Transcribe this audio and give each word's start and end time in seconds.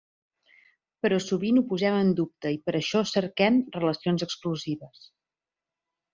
Però 1.05 1.19
sovint 1.25 1.59
ho 1.61 1.63
posem 1.73 1.97
en 1.97 2.09
dubte 2.21 2.53
i 2.57 2.57
per 2.71 2.75
això 2.81 3.03
cerquem 3.11 3.61
relacions 3.77 4.27
exclusives. 4.29 5.07